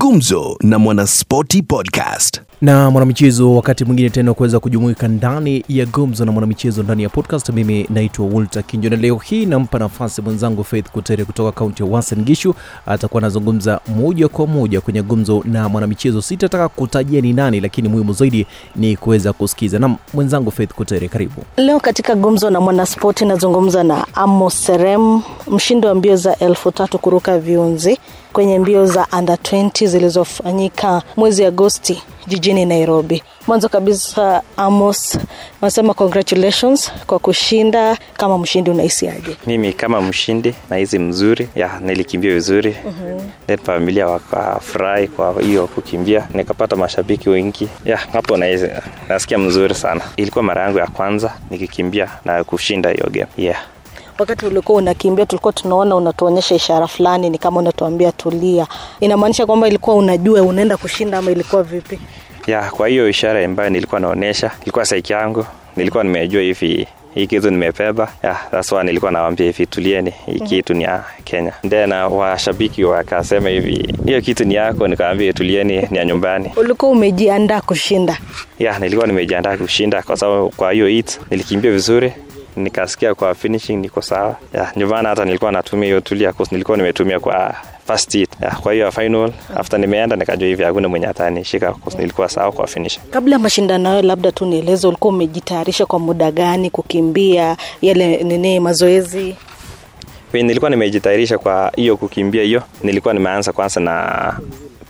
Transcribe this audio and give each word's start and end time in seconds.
Gumzo 0.00 0.56
na 0.62 0.78
Mwanaspoti 0.78 1.62
Podcast. 1.62 2.40
na 2.60 2.90
mwanamichezo, 2.90 3.54
wakati 3.54 3.84
mwingine 3.84 4.10
tena 4.10 4.34
kuweza 4.34 4.60
kujumuika 4.60 5.08
ndani 5.08 5.64
ya 5.68 5.86
gumzo 5.86 6.24
na 6.24 6.32
mwanamichezo 6.32 6.82
ndani 6.82 7.02
ya 7.02 7.08
podcast. 7.08 7.48
Mimi 7.48 7.86
naitwa 7.90 8.26
Walter 8.26 8.62
Kinjo 8.64 8.90
na 8.90 8.96
leo 8.96 9.16
hii 9.16 9.46
nampa 9.46 9.78
nafasi 9.78 10.22
mwenzangu 10.22 10.64
Faith 10.64 10.90
Kutere 10.90 11.24
kutoka 11.24 11.52
kaunti 11.52 11.82
ya 11.82 11.88
Uasin 11.88 12.24
Gishu. 12.24 12.54
Atakuwa 12.86 13.20
anazungumza 13.22 13.80
moja 13.96 14.28
kwa 14.28 14.46
moja 14.46 14.80
kwenye 14.80 15.02
gumzo 15.02 15.42
na 15.44 15.68
mwanamichezo. 15.68 16.22
Sitataka 16.22 16.68
kutajia 16.68 17.20
ni 17.20 17.32
nani, 17.32 17.60
lakini 17.60 17.88
muhimu 17.88 18.12
zaidi 18.12 18.46
ni 18.76 18.96
kuweza 18.96 19.32
kusikiza. 19.32 19.78
Na 19.78 19.96
mwenzangu 20.14 20.50
Faith 20.50 20.72
Kutere, 20.74 21.08
karibu. 21.08 21.42
Leo 21.56 21.80
katika 21.80 22.14
gumzo 22.14 22.50
na 22.50 22.60
mwanaspoti 22.60 23.24
nazungumza 23.24 23.82
na 23.84 24.06
Amos 24.14 24.64
Serem, 24.66 25.20
mshindi 25.50 25.86
wa 25.86 25.94
mbio 25.94 26.16
za 26.16 26.36
elfu 26.38 26.70
tatu 26.72 26.98
kuruka 26.98 27.38
viunzi 27.38 27.98
kwenye 28.32 28.58
mbio 28.58 28.86
za 28.86 29.06
under 29.18 29.36
20 29.36 29.86
zilizofanyika 29.86 31.02
mwezi 31.16 31.44
Agosti 31.44 32.02
jijini 32.26 32.66
Nairobi. 32.66 33.22
Mwanzo 33.46 33.68
kabisa, 33.68 34.42
Amos, 34.56 35.18
nasema 35.62 35.94
congratulations 35.94 36.92
kwa 37.06 37.18
kushinda. 37.18 37.96
Kama 38.16 38.38
mshindi 38.38 38.70
unahisiaje? 38.70 39.36
mimi 39.46 39.72
kama 39.72 40.00
mshindi 40.00 40.54
nahisi 40.70 40.98
mzuri 40.98 41.48
ya 41.54 41.80
nilikimbia 41.80 42.34
vizuri 42.34 42.76
mm-hmm. 42.86 43.58
familia 43.58 44.06
wakafurahi 44.06 45.08
kwa 45.08 45.42
hiyo 45.42 45.66
kukimbia 45.66 46.28
nikapata 46.34 46.76
mashabiki 46.76 47.28
wengi 47.30 47.68
ya 47.84 47.96
hapo 47.96 48.36
nahisi 48.36 48.66
nasikia 49.08 49.38
mzuri 49.38 49.74
sana 49.74 50.00
ilikuwa 50.16 50.44
mara 50.44 50.62
yangu 50.62 50.78
ya 50.78 50.86
kwanza 50.86 51.32
nikikimbia 51.50 52.08
na 52.24 52.44
kushinda 52.44 52.90
hiyo 52.90 53.06
game 53.10 53.26
yeah 53.36 53.62
Wakati 54.20 54.46
ulikuwa 54.46 54.78
unakimbia, 54.78 55.26
tulikuwa 55.26 55.52
tunaona 55.52 55.96
unatuonyesha 55.96 56.54
ishara 56.54 56.86
fulani, 56.86 57.30
ni 57.30 57.38
kama 57.38 57.60
unatuambia 57.60 58.12
tulia. 58.12 58.66
Inamaanisha 59.00 59.46
kwamba 59.46 59.68
ilikuwa 59.68 59.96
unajua 59.96 60.42
unaenda 60.42 60.76
kushinda 60.76 61.18
ama 61.18 61.30
ilikuwa 61.30 61.62
vipi? 61.62 61.98
ya 62.46 62.70
kwa 62.70 62.88
hiyo 62.88 63.08
ishara 63.08 63.44
ambayo 63.44 63.70
nilikuwa 63.70 64.00
naonyesha 64.00 64.50
ilikuwa 64.62 64.84
saiki 64.86 65.12
yangu 65.12 65.46
nilikuwa 65.76 66.04
nimejua 66.04 66.42
hivi 66.42 66.86
hii 67.14 67.26
kitu 67.26 67.50
nimebeba 67.50 68.12
ya 68.22 68.36
that's 68.50 68.72
nilikuwa 68.72 69.10
nawaambia 69.12 69.46
hivi 69.46 69.66
tulieni 69.66 70.10
hii 70.26 70.40
kitu 70.40 70.74
ni 70.74 70.84
ya 70.84 71.04
Kenya 71.24 71.52
then 71.68 71.92
uh, 71.92 72.18
washabiki 72.18 72.84
wakasema 72.84 73.48
hivi 73.48 73.94
hiyo 74.06 74.20
kitu 74.20 74.44
ni 74.44 74.54
yako 74.54 74.88
nikawambia 74.88 75.32
tulieni 75.32 75.86
ni 75.90 75.98
ya 75.98 76.04
nyumbani 76.04 76.52
Ulikuwa 76.56 76.92
umejiandaa 76.92 77.60
kushinda? 77.60 78.18
ya 78.58 78.78
nilikuwa 78.78 79.06
nimejiandaa 79.06 79.56
kushinda 79.56 80.02
kwa 80.02 80.16
sababu 80.16 80.50
kwa 80.50 80.72
hiyo 80.72 80.88
it 80.88 81.20
nilikimbia 81.30 81.70
vizuri 81.70 82.12
nikasikia 82.60 83.14
kwa 83.14 83.34
finishing 83.34 83.76
niko 83.76 84.02
sawa. 84.02 84.36
Ya 84.54 84.72
ndio 84.76 84.88
maana 84.88 85.08
hata 85.08 85.24
nilikuwa 85.24 85.52
natumia 85.52 85.84
hiyo 85.86 86.00
tulia 86.00 86.32
course 86.32 86.52
nilikuwa 86.52 86.76
nimetumia 86.76 87.20
kwa 87.20 87.54
first 87.86 88.12
hit 88.12 88.30
ya 88.42 88.50
kwa 88.50 88.72
hiyo 88.72 88.92
final 88.92 89.32
after 89.56 89.80
nimeenda 89.80 90.16
nikajua 90.16 90.48
hivi 90.48 90.62
hakuna 90.62 90.88
mwenye 90.88 91.06
atanishika 91.06 91.72
course 91.72 91.98
nilikuwa 91.98 92.28
sawa 92.28 92.52
kwa 92.52 92.66
finishing. 92.66 93.00
Kabla 93.10 93.32
ya 93.34 93.38
mashindano 93.38 93.88
hayo, 93.88 94.02
labda 94.02 94.32
tu 94.32 94.46
nieleze, 94.46 94.86
ulikuwa 94.88 95.14
umejitayarisha 95.14 95.86
kwa 95.86 95.98
muda 95.98 96.30
gani 96.32 96.70
kukimbia 96.70 97.56
yale 97.82 98.16
nini 98.22 98.60
mazoezi? 98.60 99.36
Nilikuwa 100.32 100.70
nimejitayarisha 100.70 101.38
kwa 101.38 101.72
hiyo 101.76 101.96
kukimbia 101.96 102.42
hiyo. 102.42 102.62
Nilikuwa 102.82 103.14
nimeanza 103.14 103.52
kwanza 103.52 103.80
na 103.80 104.34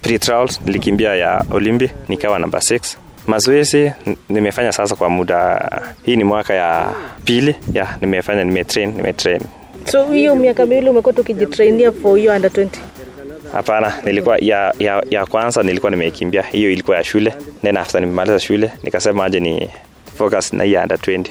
pre-trials 0.02 0.60
nilikimbia 0.64 1.14
ya 1.14 1.44
olimbi 1.50 1.90
nikawa 2.08 2.38
namba 2.38 2.58
6 2.58 2.80
mazoezi 3.30 3.92
nimefanya 4.28 4.72
sasa 4.72 4.96
kwa 4.96 5.10
muda 5.10 5.70
hii 6.02 6.16
ni 6.16 6.24
mwaka 6.24 6.54
ya 6.54 6.92
pili 7.24 7.54
ya 7.72 7.88
nimefanya 8.00 8.44
nimetrain 8.44 8.92
nimetrain. 8.96 9.40
So 9.84 10.04
hiyo 10.12 10.36
miaka 10.36 10.66
miwili 10.66 10.90
umekuwa 10.90 11.14
tukijitrainia 11.14 11.92
for 11.92 12.18
hiyo 12.18 12.32
under 12.32 12.50
20? 12.50 12.68
hapana 13.52 13.92
nilikuwa 14.04 14.38
ya, 14.40 14.74
ya, 14.78 15.02
ya 15.10 15.26
kwanza 15.26 15.62
nilikuwa 15.62 15.90
nimekimbia 15.90 16.42
hiyo 16.42 16.72
ilikuwa 16.72 16.96
ya 16.96 17.04
shule 17.04 17.34
then 17.62 17.76
after 17.76 18.00
nimemaliza 18.00 18.40
shule 18.40 18.70
nikasema 18.82 19.24
aje 19.24 19.40
ni 19.40 19.70
focus 20.18 20.52
na 20.52 20.64
hiyo 20.64 20.80
under 20.82 20.98
20 20.98 21.24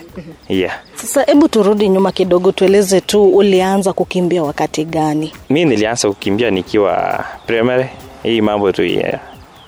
yeah. 0.50 0.80
Sasa 0.96 1.24
hebu 1.24 1.48
turudi 1.48 1.90
nyuma 1.90 2.12
kidogo, 2.12 2.52
tueleze 2.52 3.02
tu 3.02 3.30
ulianza 3.30 3.94
kukimbia 3.94 4.44
wakati 4.44 4.86
gani? 4.86 5.34
mi 5.50 5.66
nilianza 5.66 6.08
kukimbia 6.08 6.52
nikiwa 6.52 7.24
primary 7.48 7.86
hii 8.24 8.42
mambo 8.42 8.72
tu 8.72 8.86
ya, 8.86 9.20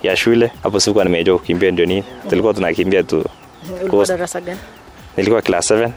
ya 0.04 0.16
shule. 0.16 0.52
Hapo 0.64 0.80
sikuwa 0.80 1.04
nimejua 1.04 1.38
kukimbia 1.40 1.72
ndio 1.72 1.86
nini. 1.86 2.04
Tulikuwa 2.30 2.54
tunakimbia 2.54 3.04
tu. 3.04 3.26
Darasa 4.08 4.42
gani? 4.42 4.60
nilikuwa 5.18 5.42
class 5.42 5.72
7 5.72 5.90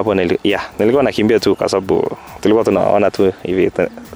hapo 0.00 0.14
nili, 0.14 0.38
yeah, 0.44 0.62
nilikuwa 0.78 1.02
nakimbia 1.02 1.40
tu 1.40 1.56
kwa 1.56 1.68
sababu 1.68 2.16
tulikuwa 2.40 2.64
tunaona 2.64 3.10
tu 3.10 3.32
hivi 3.42 3.70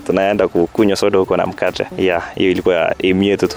tunaenda 0.07 0.49
kukunywa 0.49 0.97
soda 0.97 1.19
huko 1.19 1.37
na 1.37 1.47
mkate. 1.47 1.87
Yeah, 1.99 2.35
hiyo 2.35 2.51
ilikuwa 2.51 2.95
aim 3.05 3.23
yetu 3.23 3.49
tu. 3.49 3.57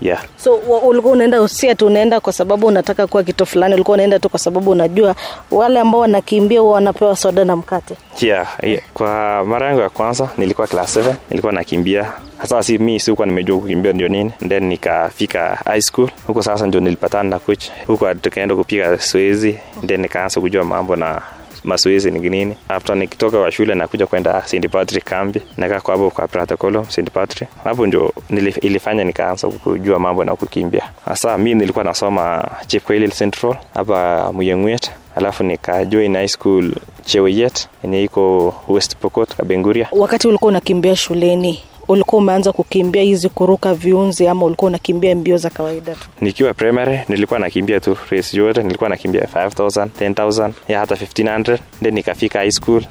Yeah. 0.00 0.22
So 0.36 0.54
ulikuwa 0.86 1.12
unaenda 1.12 1.42
usia 1.42 1.74
tu 1.74 1.86
unaenda 1.86 2.20
kwa 2.20 2.32
sababu 2.32 2.66
unataka 2.66 3.06
kuwa 3.06 3.22
kitu 3.22 3.46
fulani, 3.46 3.74
ulikuwa 3.74 3.94
unaenda 3.94 4.18
tu 4.18 4.28
kwa 4.28 4.38
sababu 4.38 4.70
unajua 4.70 5.14
wale 5.50 5.80
ambao 5.80 6.00
wanakimbia 6.00 6.60
huwa 6.60 6.72
wanapewa 6.72 7.16
soda 7.16 7.44
na 7.44 7.56
mkate. 7.56 7.94
Yeah, 8.20 8.48
yeah. 8.62 8.82
Kwa 8.94 9.44
mara 9.44 9.66
yangu 9.66 9.80
ya 9.80 9.90
kwanza 9.90 10.28
nilikuwa 10.38 10.66
class 10.66 10.96
7 10.96 11.14
nilikuwa 11.30 11.52
nakimbia. 11.52 12.12
Hasa 12.38 12.62
si 12.62 12.78
mi 12.78 13.00
sikuwa 13.00 13.26
nimejua 13.26 13.58
kukimbia 13.58 13.92
ndio 13.92 14.08
nini. 14.08 14.32
Then 14.48 14.64
nikafika 14.64 15.58
high 15.64 15.80
school. 15.80 16.10
Huko 16.26 16.42
sasa 16.42 16.66
ndio 16.66 16.80
nilipatana 16.80 17.30
na 17.30 17.38
coach. 17.38 17.64
Huko 17.86 18.14
tukaenda 18.14 18.56
kupiga 18.56 18.96
zoezi. 18.96 19.58
Then 19.86 20.00
nikaanza 20.00 20.40
kujua 20.40 20.64
mambo 20.64 20.96
na 20.96 21.22
mazoezi 21.64 22.10
ni 22.10 22.28
nini. 22.30 22.56
After 22.68 22.96
nikitoka 22.96 23.38
kwa 23.40 23.52
shule 23.52 23.74
nakuja 23.74 24.06
kwenda 24.06 24.42
St 24.46 24.68
Patrick 24.68 25.04
kambi 25.04 25.42
nakaa 25.56 25.80
kwa 25.80 25.94
hapo 25.94 26.10
kwa 26.10 26.28
protocol 26.28 26.84
St 26.88 27.10
Patrick. 27.10 27.48
Hapo 27.64 27.86
ndio 27.86 28.12
ilifanya 28.60 29.04
nikaanza 29.04 29.48
kujua 29.48 29.98
mambo 29.98 30.24
na 30.24 30.36
kukimbia. 30.36 30.82
Hasa 31.04 31.38
mi 31.38 31.54
nilikuwa 31.54 31.84
nasoma 31.84 32.48
Chepkoilil 32.66 33.10
Central 33.10 33.56
hapa 33.74 34.30
Muyengwet 34.32 34.90
alafu 35.16 35.44
nikajoin 35.44 36.14
high 36.16 36.28
school 36.28 36.72
Cheweyet 37.04 37.68
yenye 37.84 38.02
iko 38.04 38.54
West 38.68 38.96
Pokot 38.96 39.34
Kabenguria. 39.36 39.88
Wakati 39.92 40.28
ulikuwa 40.28 40.48
unakimbia 40.48 40.96
shuleni, 40.96 41.62
ulikuwa 41.88 42.22
umeanza 42.22 42.52
kukimbia 42.52 43.02
hizi 43.02 43.28
kuruka 43.28 43.74
viunzi 43.74 44.28
ama 44.28 44.46
ulikuwa 44.46 44.68
unakimbia 44.68 45.16
mbio 45.16 45.36
za 45.36 45.50
kawaida 45.50 45.94
tu? 45.94 46.08
nikiwa 46.20 46.54
primary 46.54 47.00
nilikuwa 47.08 47.38
nakimbia 47.40 47.80
tu 47.80 47.96
race 48.10 48.36
yote. 48.36 48.62
Nilikuwa 48.62 48.90
nakimbia 48.90 49.20
5000 49.34 49.86
10000 50.00 50.50
ya 50.68 50.78
hata 50.80 50.94
1500 50.94 51.58
then 51.82 51.94
nikafika 51.94 52.38
high 52.38 52.50
school. 52.50 52.84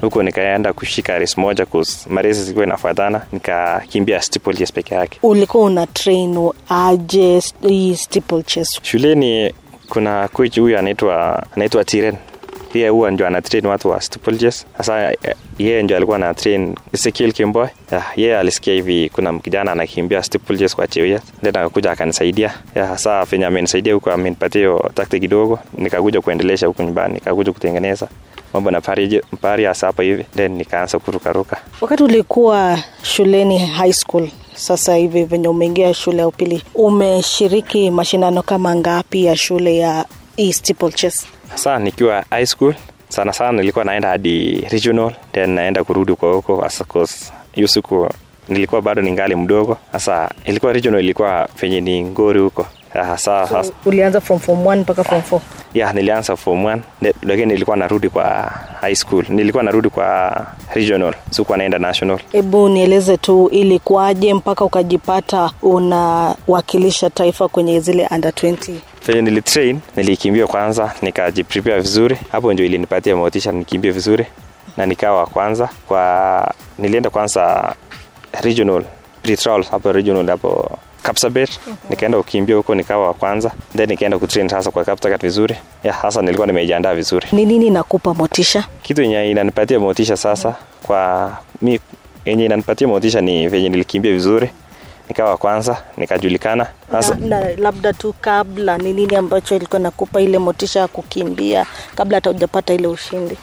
Huko 0.00 0.22
nikaenda 0.22 0.72
kushika 0.72 1.18
res 1.18 1.38
moja 1.38 1.66
maresi 2.10 2.40
zilikuwa 2.42 2.66
inafuatana. 2.66 3.22
Nikakimbia 3.32 4.22
steeplechase 4.22 4.72
peke 4.72 4.94
yake. 4.94 5.18
Ulikuwa 5.22 5.64
una 5.64 5.86
train 5.86 6.50
aje 6.68 7.40
hii 7.68 7.96
shuleni 8.82 9.54
kuna 9.88 10.28
coach 10.28 10.58
huyu 10.58 10.78
anaitwa 10.78 11.46
anaitwa 11.56 11.84
Tiren 11.84 12.16
pia 12.72 12.90
huwa 12.90 13.10
ndio 13.10 13.26
anatrain 13.26 13.66
watu 13.66 13.88
wa 13.88 14.00
steeplechase 14.00 14.66
sasa 14.78 15.12
eh, 15.12 15.16
yeye 15.58 15.82
ndio 15.82 15.96
alikuwa 15.96 16.16
anatrain 16.16 16.74
Ezekiel 16.94 17.32
Kimboy. 17.32 17.66
Yeah, 17.92 18.12
yeye 18.16 18.38
alisikia 18.38 18.74
hivi 18.74 19.10
kuna 19.14 19.38
kijana 19.38 19.72
anakimbia 19.72 20.22
steeplechase 20.22 20.74
kwa 20.76 20.86
Cheoyet 20.86 21.22
then 21.42 21.56
akakuja 21.56 21.90
akanisaidia. 21.92 22.54
Yeah, 22.76 22.88
sasa 22.90 23.24
venye 23.24 23.46
amenisaidia 23.46 23.94
huko 23.94 24.10
amenipatia 24.12 24.58
hiyo 24.60 24.90
kidogo. 25.20 25.58
Nikakuja 25.78 26.20
kuendelesha 26.20 26.66
huko 26.66 26.82
nyumbani 26.82 27.14
nikakuja 27.14 27.52
kutengeneza 27.52 28.08
mambo 28.54 28.70
na 28.70 28.80
pari 29.40 29.64
hasa 29.64 29.86
hapa 29.86 30.02
hivi. 30.02 30.24
Then 30.36 30.52
nikaanza 30.52 30.98
kurukaruka 30.98 31.56
Wakati 31.80 32.02
ulikuwa 32.02 32.78
shuleni 33.02 33.58
high 33.58 33.92
school, 33.92 34.28
sasa 34.54 34.94
hivi 34.96 35.24
venye 35.24 35.48
umeingia 35.48 35.94
shule 35.94 36.18
ya 36.18 36.28
upili, 36.28 36.62
umeshiriki 36.74 37.90
mashindano 37.90 38.42
kama 38.42 38.74
ngapi 38.76 39.24
ya 39.24 39.36
shule 39.36 39.76
ya 39.76 40.04
steeplechase? 40.52 41.26
Sasa 41.50 41.78
nikiwa 41.78 42.24
high 42.30 42.46
school 42.46 42.74
sana 43.08 43.32
sana 43.32 43.52
nilikuwa 43.60 43.84
naenda 43.84 44.08
hadi 44.08 44.60
regional 44.70 45.12
then 45.32 45.50
naenda 45.50 45.84
kurudi 45.84 46.14
kwa 46.14 46.32
huko. 46.32 46.60
Hasa 46.60 46.84
cause 46.84 47.32
hiyo 47.52 47.68
siku 47.68 48.08
nilikuwa 48.48 48.82
bado 48.82 49.02
ningali 49.02 49.34
mdogo. 49.36 49.78
Sasa 49.92 50.30
ilikuwa 50.44 50.72
regional 50.72 51.00
ilikuwa 51.04 51.48
penye 51.60 51.80
ni 51.80 52.02
ngori 52.04 52.40
huko 52.40 52.66
hasa 53.04 53.46
hasa. 53.46 53.72
Ulianza 53.86 54.20
from 54.20 54.38
form 54.38 54.66
1 54.66 54.76
mpaka 54.76 55.04
form 55.04 55.22
4? 55.30 55.40
yeah 55.74 55.94
nilianza 55.94 56.36
form 56.36 56.64
1 56.64 56.78
lakini 57.22 57.46
nilikuwa 57.46 57.76
narudi 57.76 58.08
kwa 58.08 58.52
high 58.80 58.94
school. 58.94 59.24
Nilikuwa 59.28 59.62
narudi 59.62 59.88
kwa 59.88 60.46
regional 60.74 61.14
sikuwa 61.30 61.58
naenda 61.58 61.78
national. 61.78 62.18
Hebu 62.32 62.68
nieleze 62.68 63.16
tu 63.16 63.48
ilikuwaje 63.52 64.34
mpaka 64.34 64.64
ukajipata 64.64 65.50
unawakilisha 65.62 67.10
taifa 67.10 67.48
kwenye 67.48 67.80
zile 67.80 68.08
under 68.10 68.30
20? 68.32 68.74
venye 69.06 69.22
nilitrain 69.22 69.80
nilikimbia 69.96 70.46
kwanza 70.46 70.92
nikajiprepare 71.02 71.80
vizuri. 71.80 72.16
Hapo 72.32 72.52
ndio 72.52 72.66
ilinipatia 72.66 73.16
motisha 73.16 73.52
nikimbie 73.52 73.90
vizuri 73.90 74.26
na 74.76 74.86
nikawa 74.86 75.18
wa 75.18 75.26
kwanza. 75.26 75.68
Kwa 75.88 76.54
nilienda 76.78 77.10
kwanza 77.10 77.74
regional 78.42 78.84
pre-trials 79.22 79.70
hapo 79.70 79.92
regional 79.92 80.26
hapo 80.26 80.78
Kapsabet 81.02 81.50
nikaenda 81.90 82.18
kukimbia 82.18 82.56
huko 82.56 82.74
nikawa 82.74 83.06
wa 83.06 83.14
kwanza. 83.14 83.52
Then 83.76 83.88
nikaenda 83.88 84.18
kutrain 84.18 84.48
sasa 84.48 84.70
kwa 84.70 84.84
Kaptagat 84.84 85.22
vizuri. 85.22 85.56
Ya 85.84 85.92
sasa 85.94 86.22
nilikuwa 86.22 86.46
nimejiandaa 86.46 86.94
vizuri. 86.94 87.26
Ni 87.32 87.44
nini 87.46 87.66
inakupa 87.66 88.14
motisha? 88.14 88.64
kitu 88.82 89.02
yenye 89.02 89.30
inanipatia 89.30 89.80
motisha 89.80 90.16
sasa 90.16 90.54
kwa 90.82 91.32
mi 91.62 91.80
yenye 92.24 92.44
inanipatia 92.44 92.88
motisha 92.88 93.20
ni 93.20 93.48
venye 93.48 93.68
nilikimbia 93.68 94.12
vizuri. 94.12 94.50
Nikawa 95.08 95.36
kwanza 95.36 95.82
nikajulikana. 95.96 96.66
Sasa 96.92 97.14
na 97.14 97.40
labda 97.56 97.92
tu 97.92 98.14
kabla 98.20 98.78
ni 98.78 98.92
nini 98.92 99.16
ambacho 99.16 99.56
ilikuwa 99.56 99.78
nakupa 99.80 100.20
ile 100.20 100.38
motisha 100.38 100.80
ya 100.80 100.88
kukimbia 100.88 101.66
kabla 101.94 102.16
hata 102.16 102.30
hujapata 102.30 102.74
ile 102.74 102.86
ushindi? 102.86 103.36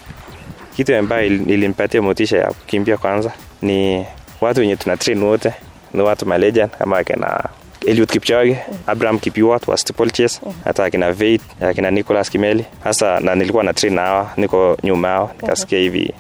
Kitu 0.75 0.95
ambayo 0.95 1.25
ilinipatia 1.27 2.01
motisha 2.01 2.37
ya 2.37 2.47
kukimbia 2.47 2.97
kwanza 2.97 3.31
ni 3.61 4.05
watu 4.41 4.59
wenye 4.59 4.75
tuna 4.75 4.97
train 4.97 5.23
wote 5.23 5.53
ni 5.95 6.01
watu 6.01 6.25
malegend 6.25 6.69
kama 6.71 6.97
akina 6.97 7.43
Eliud 7.85 8.09
Kipchoge, 8.09 8.57
Abraham 8.87 9.19
Kipiwot 9.19 9.67
wa 9.67 9.77
steeplechase, 9.77 10.41
hata 10.63 10.83
akina 10.85 11.11
Veit, 11.11 11.41
akina 11.61 11.91
Nicholas 11.91 12.29
Kimeli. 12.29 12.65
Hasa 12.83 13.19
na 13.19 13.35
nilikuwa 13.35 13.63
na 13.63 13.73
train 13.73 13.97
hawa, 13.97 14.31
niko 14.37 14.77
nyuma 14.83 15.07
yao, 15.07 15.31
nikasikia 15.41 15.79
hivi 15.79 16.13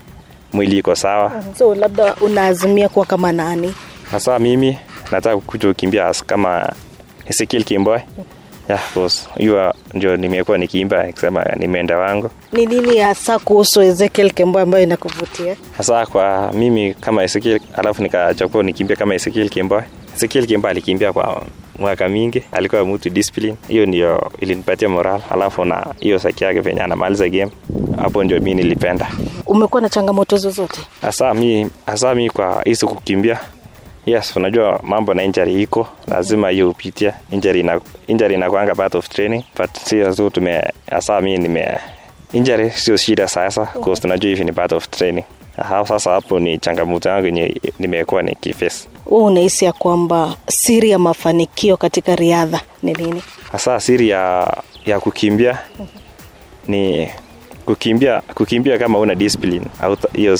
mwili 0.53 0.77
iko 0.77 0.95
sawa. 0.95 1.43
so 1.57 1.75
labda 1.75 2.15
unaazimia 2.15 2.89
kuwa 2.89 3.05
kama 3.05 3.31
nani 3.31 3.73
Hasa 4.11 4.39
mimi 4.39 4.77
nataka 5.11 5.37
kuja 5.37 5.67
kukimbia 5.67 6.13
kama 6.25 6.73
Ezekiel 7.25 7.63
Kimboy. 7.63 7.99
Yeah, 8.69 8.81
boss. 8.95 9.29
Hiyo 9.37 9.73
ndio 9.93 10.17
nimekuwa 10.17 10.57
nikiimba 10.57 11.03
nikisema 11.07 11.43
nimeenda 11.43 11.97
wangu. 11.97 12.29
ni 12.53 12.65
nini 12.65 12.97
hasa 12.97 13.39
kuhusu 13.39 13.81
ezekiel 13.81 14.31
Kemboi 14.31 14.61
ambayo 14.61 14.83
inakuvutia 14.83 15.55
hasa 15.77 16.05
kwa 16.05 16.51
mimi 16.53 16.93
kama 16.93 17.23
Ezekiel, 17.23 17.59
alafu 17.75 18.03
nikachagua 18.03 18.63
nikimbia 18.63 18.95
kama 18.95 19.15
Ezekiel 19.15 19.49
Kemboi. 19.49 19.81
Ezekiel 20.15 20.47
Kemboi 20.47 20.71
alikimbia 20.71 21.13
kwa 21.13 21.43
mwaka 21.79 22.09
mingi, 22.09 22.43
alikuwa 22.51 22.85
mtu 22.85 23.09
discipline, 23.09 23.55
hiyo 23.67 23.85
ndio 23.85 24.31
ilinipatia 24.39 24.89
moral. 24.89 25.21
Alafu 25.29 25.65
na 25.65 25.85
hiyo 25.99 26.19
saki 26.19 26.43
yake 26.43 26.59
venye 26.59 26.81
anamaliza 26.81 27.29
game, 27.29 27.51
hapo 27.97 28.23
ndio 28.23 28.39
mimi 28.39 28.53
nilipenda 28.63 29.07
umekuwa 29.45 29.81
na 29.81 29.89
changamoto 29.89 30.37
zozote 30.37 30.81
hasa 31.01 31.33
mi, 31.33 31.69
hasa 31.85 32.15
mi 32.15 32.29
kwa 32.29 32.61
hizi 32.65 32.85
kukimbia 32.85 33.39
Yes, 34.05 34.35
unajua 34.35 34.79
mambo 34.83 35.13
na 35.13 35.23
injury 35.23 35.61
iko 35.61 35.87
lazima 36.07 36.49
hiyo 36.49 36.69
upitia 36.69 37.13
injury 37.31 37.63
na 37.63 37.81
injury 38.07 38.35
inakuanga 38.35 38.75
part 38.75 38.95
of 38.95 39.09
training 39.09 39.43
but 39.57 39.77
sio 39.77 40.13
tu 40.15 40.29
tume 40.29 40.73
hasa 40.91 41.21
mi 41.21 41.37
nime 41.37 41.77
injury 42.33 42.71
sio 42.71 42.97
shida 42.97 43.27
sasa 43.27 43.67
because 43.75 44.01
tunajua 44.01 44.29
hivi 44.29 44.43
ni 44.43 44.51
part 44.51 44.71
of 44.73 44.89
training. 44.89 45.23
Aha, 45.57 45.85
sasa 45.85 46.11
hapo 46.11 46.39
ni 46.39 46.57
changamoto 46.57 47.09
yangu 47.09 47.25
yenye 47.25 47.61
nimekuwa 47.79 48.21
nikiface. 48.23 48.87
wewe 49.05 49.23
unahisi 49.23 49.65
ya 49.65 49.73
kwamba 49.73 50.35
siri 50.47 50.89
ya 50.89 50.99
mafanikio 50.99 51.77
katika 51.77 52.15
riadha 52.15 52.61
ni 52.83 52.93
nini 52.93 53.23
Hasa 53.51 53.79
siri 53.79 54.09
ya 54.09 54.53
ya 54.85 54.99
kukimbia 54.99 55.57
ni 56.67 57.09
kukimbia 57.65 58.21
kukimbia 58.33 58.77
kama 58.77 58.99
una 58.99 59.15
discipline 59.15 59.65
hauta 59.79 60.07
hiyo 60.13 60.37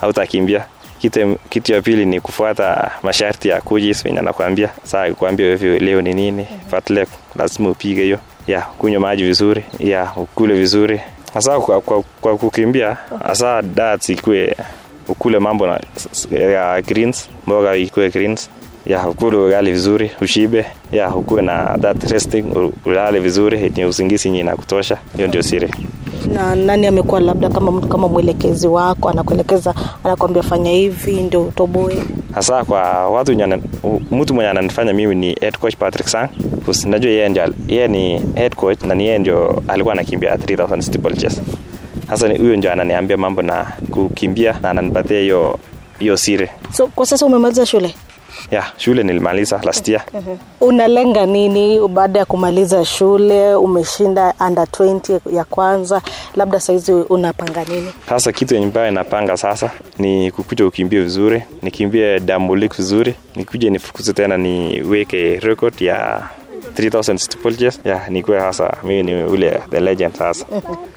hautakimbia 0.00 0.66
kitu, 0.98 1.36
kitu 1.48 1.72
ya 1.72 1.82
pili 1.82 2.06
ni 2.06 2.20
kufuata 2.20 2.90
masharti 3.02 3.48
ya 3.48 3.60
coaches 3.60 4.04
wenye 4.04 4.18
anakuambia 4.18 4.68
saa 4.82 5.10
kuambia 5.14 5.46
wewe 5.46 5.78
leo 5.78 6.02
ni 6.02 6.14
nini 6.14 6.46
fartlek 6.70 7.08
lazima 7.36 7.70
upige 7.70 8.02
hiyo. 8.02 8.18
Ya 8.46 8.60
kunywa 8.60 9.00
maji 9.00 9.24
vizuri 9.24 9.64
ya 9.78 10.12
ukule 10.16 10.54
vizuri. 10.54 11.00
Hasa 11.34 11.60
kwa, 11.60 11.80
kwa, 11.80 12.02
kwa 12.20 12.36
kukimbia 12.38 12.96
hasa 13.26 13.62
diet 13.62 14.08
ikue 14.08 14.56
ukule 15.08 15.38
mambo 15.38 15.66
na 15.66 15.80
ya 16.30 16.82
greens 16.82 17.28
mboga 17.46 17.76
ikue 17.76 18.10
greens. 18.10 18.50
Ya 18.86 19.08
ukule 19.08 19.36
ugali 19.36 19.72
vizuri 19.72 20.10
ushibe. 20.20 20.66
Ya 20.92 21.14
ukue 21.14 21.42
na 21.42 21.78
that 21.80 22.10
resting 22.10 22.44
ulale 22.84 23.20
vizuri 23.20 23.62
yenye 23.62 23.84
usingizi 23.84 24.28
yenye 24.28 24.40
inakutosha. 24.40 24.98
Hiyo 25.16 25.28
ndio 25.28 25.42
siri 25.42 25.70
na 26.34 26.54
nani 26.56 26.86
amekuwa 26.86 27.20
labda 27.20 27.48
kama 27.48 27.72
mtu 27.72 27.88
kama 27.88 28.08
mwelekezi 28.08 28.68
wako 28.68 29.08
anakuelekeza 29.08 29.74
anakwambia 30.04 30.42
fanya 30.42 30.70
hivi 30.70 31.12
ndio 31.12 31.42
utoboe? 31.42 32.02
Hasa 32.34 32.64
kwa 32.64 33.08
watu 33.10 33.32
nyana, 33.32 33.58
mtu 34.10 34.34
mwenye 34.34 34.50
ananifanya 34.50 34.92
mimi 34.92 35.14
ni 35.14 35.32
head 35.40 35.58
coach 35.58 35.76
Patrick 35.76 36.08
Sang. 36.08 36.28
Najua 36.86 37.10
yeye 37.10 37.28
ndio 37.28 37.54
yeye 37.68 37.88
ni 37.88 38.18
head 38.34 38.54
coach 38.54 38.82
na 38.82 38.94
ni 38.94 39.04
yeye 39.06 39.18
ndio 39.18 39.62
alikuwa 39.68 39.94
anakimbia 39.94 40.34
3000 40.36 40.80
steeplechase 40.80 41.42
sasa 42.10 42.28
ni- 42.28 42.38
huyo 42.38 42.56
ndio 42.56 42.72
ananiambia 42.72 43.16
mambo 43.16 43.42
na 43.42 43.66
kukimbia 43.90 44.56
na 44.62 44.70
ananipatia 44.70 45.20
hiyo 45.20 45.58
hiyo 45.98 46.16
siri. 46.16 46.48
So 46.72 46.86
kwa 46.86 47.06
sasa 47.06 47.26
umemaliza 47.26 47.66
shule 47.66 47.94
ya 48.50 48.64
shule 48.76 49.02
nilimaliza 49.02 49.60
last 49.64 49.88
year. 49.88 50.02
Unalenga 50.60 51.26
nini 51.26 51.88
baada 51.88 52.18
ya 52.18 52.24
kumaliza 52.24 52.84
shule? 52.84 53.54
Umeshinda 53.54 54.34
under 54.46 54.64
20 54.64 55.20
ya 55.36 55.44
kwanza. 55.44 56.02
Labda 56.36 56.60
saizi 56.60 56.92
unapanga 56.92 57.64
nini? 57.64 57.92
Sasa 58.08 58.32
kitu 58.32 58.56
ambayo 58.58 58.88
inapanga 58.88 59.36
sasa 59.36 59.70
ni 59.98 60.30
kukuja 60.30 60.66
ukimbie 60.66 61.00
vizuri, 61.02 61.42
nikimbie 61.62 62.20
Dambulik 62.20 62.76
vizuri, 62.76 63.14
nikuje 63.36 63.70
nifukuze 63.70 64.12
tena 64.12 64.36
niweke 64.36 65.40
record 65.40 65.80
ya 65.82 66.22
3000 66.76 67.18
steeplechase. 67.18 67.80
Ya, 67.84 68.00
nikuwe 68.08 68.40
hasa 68.40 68.76
mimi 68.84 69.02
ni 69.02 69.22
ule 69.24 69.60
the 69.70 69.80
legend 69.80 70.14
sasa. 70.14 70.46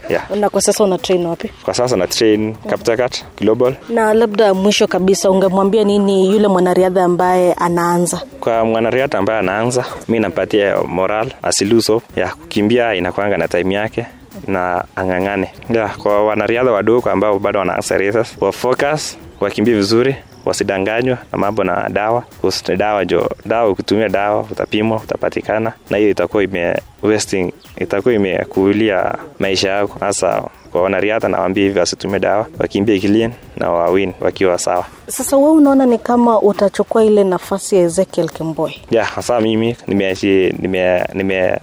Ya, 0.10 0.22
na 0.36 0.50
kwa 0.50 0.62
sasa 0.62 0.84
una 0.84 0.98
train 0.98 1.26
wapi 1.26 1.52
kwa 1.64 1.74
sasa 1.74 1.96
na 1.98 2.08
train 2.08 2.56
Kaptagat 2.70 3.24
Global. 3.38 3.76
na 3.90 4.14
labda 4.14 4.54
mwisho 4.54 4.88
kabisa 4.88 5.32
ungemwambia 5.32 5.84
nini 5.84 6.32
yule 6.34 6.48
mwanariadha 6.48 7.04
ambaye 7.04 7.54
anaanza 7.54 8.22
Kwa 8.40 8.66
mwanariadha 8.66 9.18
ambaye 9.18 9.40
anaanza, 9.40 9.86
mi 10.08 10.20
nampatia 10.20 10.76
moral 10.88 11.32
asiluso. 11.44 12.02
Ya, 12.16 12.28
kukimbia 12.30 12.96
inakwanga 12.96 13.38
na 13.38 13.48
time 13.48 13.76
yake 13.76 14.06
na 14.48 14.84
ang'ang'ane. 14.96 15.50
Ya, 15.70 15.88
kwa 15.90 16.26
wanariadha 16.26 16.72
wadogo 16.72 17.10
ambao 17.10 17.40
bado 17.40 17.60
wanaanza 17.60 17.98
races, 17.98 18.38
wa 18.42 18.52
focus, 18.52 19.18
wakimbie 19.40 19.74
vizuri 19.74 20.16
wasidanganywa 20.46 21.18
na 21.32 21.38
mambo 21.38 21.64
na 21.64 21.90
dawa. 21.90 22.22
Kuhusu 22.42 22.76
dawa 22.76 23.06
jo 23.06 23.30
dawa 23.46 23.70
ukitumia 23.70 24.10
dawa 24.10 24.42
utapimwa 24.52 24.98
utapatikana. 24.98 25.74
Na 25.90 25.98
hiyo 25.98 26.10
itakuwa 26.10 26.44
ime 26.44 26.82
wasting 27.02 27.54
itakuwa 27.78 28.14
imekuulia 28.14 29.16
maisha 29.40 29.70
yako. 29.70 29.98
Hasa 30.00 30.44
kwa 30.72 30.82
wanariadha 30.82 31.28
nawaambia 31.28 31.64
hivi 31.64 31.80
wasitumie 31.80 32.20
dawa 32.20 32.48
wakimbie 32.60 33.00
clean 33.00 33.32
na 33.58 33.70
wawin 33.72 34.14
wakiwa 34.22 34.58
sawa. 34.58 34.86
Sasa 35.08 35.38
we 35.38 35.52
unaona 35.52 35.86
ni 35.86 35.98
kama 35.98 36.42
utachukua 36.42 37.04
ile 37.04 37.24
nafasi 37.24 37.76
ya 37.76 37.82
ezekiel 37.82 38.30
kemboi 38.30 38.82
ya 38.92 39.06
hasa 39.06 39.42
mimi 39.42 39.76
nimeachi- 39.88 40.54
nime 40.62 41.06
nime 41.14 41.60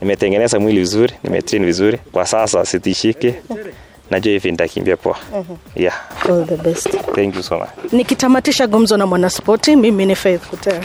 nimetengeneza 0.00 0.60
mwili 0.60 0.78
vizuri 0.78 1.12
nimetrain 1.24 1.64
vizuri. 1.64 1.98
Kwa 2.12 2.26
sasa 2.26 2.64
sitishiki 2.64 3.34
najua 4.10 4.32
hivi 4.32 4.50
nitakimbia 4.50 4.96
poa. 4.96 5.16
Yeah. 5.76 5.94
All 6.28 6.46
the 6.46 6.56
best. 6.56 6.88
Thank 7.14 7.36
you 7.36 7.42
so 7.42 7.58
much. 7.58 7.92
Nikitamatisha 7.92 8.66
gumzo 8.66 8.96
na 8.96 9.06
mwanaspoti 9.06 9.76
mimi 9.76 10.06
ni 10.06 10.14
faith 10.16 10.46
Kutera 10.48 10.84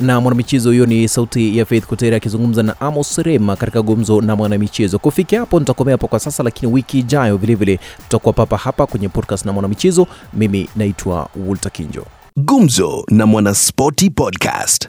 na 0.00 0.20
mwanamichezo 0.20 0.68
huyo 0.68 0.86
ni 0.86 1.08
sauti 1.08 1.58
ya 1.58 1.64
faith 1.64 1.86
kutera 1.86 2.16
akizungumza 2.16 2.62
na 2.62 2.80
amos 2.80 3.18
rema 3.18 3.56
katika 3.56 3.82
gumzo 3.82 4.20
na 4.20 4.36
mwanamichezo. 4.36 4.98
Kufikia 4.98 5.40
hapo 5.40 5.58
nitakomea 5.60 5.92
hapo 5.94 6.08
kwa 6.08 6.18
sasa 6.20 6.42
lakini 6.42 6.72
wiki 6.72 6.98
ijayo 6.98 7.36
vilevile 7.36 7.78
tutakuwa 8.02 8.32
papa 8.32 8.56
hapa 8.56 8.86
kwenye 8.86 9.08
podcast 9.08 9.44
na 9.46 9.52
mwanamichezo. 9.52 10.06
Mimi 10.34 10.68
naitwa 10.76 11.28
walter 11.46 11.72
kinjo. 11.72 12.04
Gumzo 12.36 13.04
na 13.10 13.26
Mwanaspoti 13.26 14.10
Podcast. 14.10 14.88